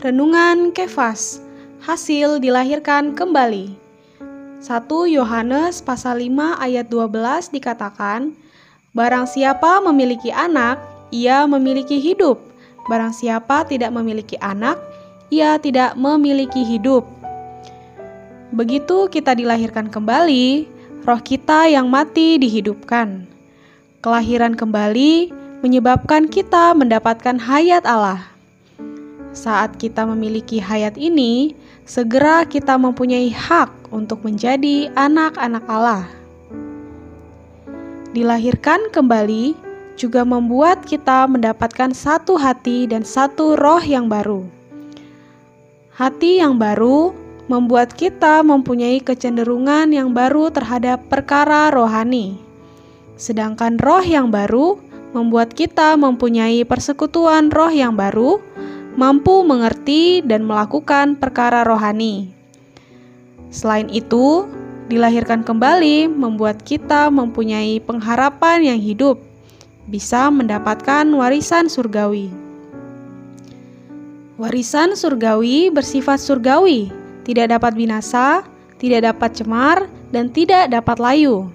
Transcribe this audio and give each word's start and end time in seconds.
Renungan 0.00 0.72
Kefas. 0.72 1.44
Hasil 1.84 2.40
dilahirkan 2.40 3.12
kembali. 3.12 3.76
1 4.64 4.88
Yohanes 5.12 5.84
pasal 5.84 6.24
5 6.24 6.56
ayat 6.56 6.88
12 6.88 7.52
dikatakan 7.52 8.32
Barang 8.96 9.28
siapa 9.28 9.76
memiliki 9.84 10.32
anak, 10.32 10.80
ia 11.12 11.44
memiliki 11.44 12.00
hidup. 12.00 12.40
Barang 12.88 13.12
siapa 13.12 13.68
tidak 13.68 13.92
memiliki 13.92 14.40
anak, 14.40 14.80
ia 15.28 15.60
tidak 15.60 15.92
memiliki 16.00 16.64
hidup. 16.64 17.04
Begitu 18.56 19.04
kita 19.12 19.36
dilahirkan 19.36 19.92
kembali, 19.92 20.64
roh 21.04 21.20
kita 21.20 21.68
yang 21.68 21.92
mati 21.92 22.40
dihidupkan. 22.40 23.28
Kelahiran 24.00 24.56
kembali 24.56 25.28
menyebabkan 25.60 26.24
kita 26.24 26.72
mendapatkan 26.72 27.36
hayat 27.36 27.84
Allah 27.84 28.29
saat 29.30 29.78
kita 29.78 30.02
memiliki 30.06 30.58
hayat 30.58 30.98
ini, 30.98 31.54
segera 31.86 32.42
kita 32.46 32.74
mempunyai 32.74 33.30
hak 33.30 33.90
untuk 33.94 34.26
menjadi 34.26 34.90
anak-anak 34.98 35.64
Allah. 35.70 36.04
Dilahirkan 38.10 38.90
kembali 38.90 39.54
juga 39.94 40.26
membuat 40.26 40.82
kita 40.82 41.30
mendapatkan 41.30 41.94
satu 41.94 42.34
hati 42.34 42.90
dan 42.90 43.06
satu 43.06 43.54
roh 43.54 43.82
yang 43.84 44.10
baru. 44.10 44.42
Hati 45.94 46.40
yang 46.42 46.58
baru 46.58 47.14
membuat 47.46 47.94
kita 47.94 48.40
mempunyai 48.40 48.98
kecenderungan 48.98 49.92
yang 49.92 50.10
baru 50.10 50.50
terhadap 50.50 51.06
perkara 51.06 51.70
rohani, 51.70 52.38
sedangkan 53.14 53.76
roh 53.78 54.02
yang 54.02 54.32
baru 54.32 54.80
membuat 55.10 55.54
kita 55.54 55.98
mempunyai 55.98 56.62
persekutuan 56.62 57.50
roh 57.50 57.70
yang 57.70 57.98
baru 57.98 58.38
mampu 58.98 59.42
mengerti 59.46 60.22
dan 60.24 60.46
melakukan 60.46 61.18
perkara 61.18 61.62
rohani. 61.66 62.30
Selain 63.50 63.90
itu, 63.90 64.46
dilahirkan 64.90 65.46
kembali 65.46 66.10
membuat 66.10 66.62
kita 66.66 67.10
mempunyai 67.10 67.78
pengharapan 67.82 68.74
yang 68.74 68.80
hidup, 68.82 69.18
bisa 69.86 70.30
mendapatkan 70.30 71.06
warisan 71.14 71.70
surgawi. 71.70 72.30
Warisan 74.38 74.96
surgawi 74.96 75.68
bersifat 75.68 76.18
surgawi, 76.18 76.88
tidak 77.28 77.52
dapat 77.54 77.76
binasa, 77.76 78.42
tidak 78.80 79.04
dapat 79.12 79.30
cemar, 79.36 79.78
dan 80.10 80.32
tidak 80.32 80.72
dapat 80.72 80.96
layu. 80.98 81.50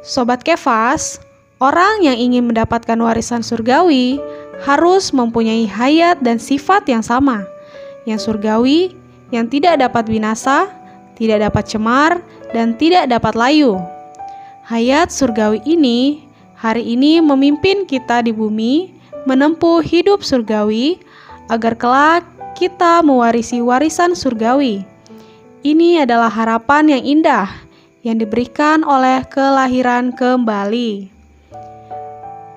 Sobat 0.00 0.40
Kefas, 0.46 1.20
orang 1.60 2.06
yang 2.06 2.16
ingin 2.16 2.48
mendapatkan 2.48 2.96
warisan 2.96 3.44
surgawi 3.44 4.16
harus 4.62 5.14
mempunyai 5.14 5.66
hayat 5.66 6.18
dan 6.22 6.42
sifat 6.42 6.86
yang 6.90 7.02
sama, 7.02 7.46
yang 8.08 8.18
surgawi, 8.18 8.94
yang 9.30 9.46
tidak 9.46 9.78
dapat 9.78 10.08
binasa, 10.08 10.66
tidak 11.14 11.50
dapat 11.50 11.64
cemar, 11.66 12.22
dan 12.50 12.74
tidak 12.74 13.06
dapat 13.10 13.34
layu. 13.38 13.78
Hayat 14.66 15.08
surgawi 15.08 15.64
ini 15.64 16.28
hari 16.58 16.84
ini 16.84 17.22
memimpin 17.22 17.88
kita 17.88 18.20
di 18.20 18.34
bumi 18.34 18.92
menempuh 19.24 19.84
hidup 19.84 20.24
surgawi 20.24 21.00
agar 21.52 21.76
kelak 21.76 22.24
kita 22.56 23.00
mewarisi 23.04 23.60
warisan 23.60 24.12
surgawi. 24.12 24.84
Ini 25.64 26.04
adalah 26.06 26.30
harapan 26.30 26.92
yang 26.98 27.02
indah 27.04 27.48
yang 28.06 28.16
diberikan 28.16 28.86
oleh 28.86 29.26
kelahiran 29.26 30.14
kembali. 30.14 31.10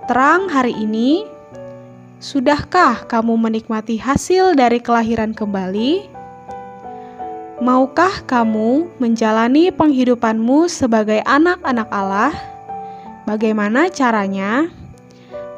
Terang 0.06 0.52
hari 0.52 0.76
ini 0.76 1.24
Sudahkah 2.22 3.10
kamu 3.10 3.34
menikmati 3.34 3.98
hasil 3.98 4.54
dari 4.54 4.78
kelahiran 4.78 5.34
kembali? 5.34 6.06
Maukah 7.58 8.22
kamu 8.30 8.94
menjalani 9.02 9.74
penghidupanmu 9.74 10.70
sebagai 10.70 11.26
anak-anak 11.26 11.90
Allah? 11.90 12.30
Bagaimana 13.26 13.90
caranya? 13.90 14.70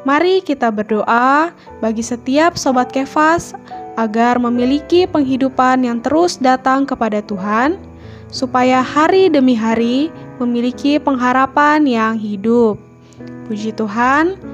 Mari 0.08 0.40
kita 0.40 0.72
berdoa 0.72 1.52
bagi 1.84 2.00
setiap 2.00 2.56
sobat 2.56 2.96
kefas 2.96 3.52
agar 4.00 4.40
memiliki 4.40 5.04
penghidupan 5.04 5.84
yang 5.84 6.00
terus 6.00 6.40
datang 6.40 6.88
kepada 6.88 7.20
Tuhan, 7.20 7.76
supaya 8.32 8.80
hari 8.80 9.28
demi 9.28 9.52
hari 9.52 10.08
memiliki 10.40 10.96
pengharapan 10.96 11.84
yang 11.84 12.16
hidup. 12.16 12.80
Puji 13.52 13.76
Tuhan. 13.76 14.53